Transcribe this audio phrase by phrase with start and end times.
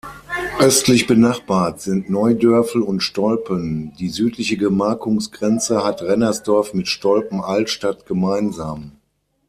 [0.59, 8.93] Östlich benachbart sind Neudörfel und Stolpen, die südliche Gemarkungsgrenze hat Rennersdorf mit Stolpen-Altstadt gemeinsam.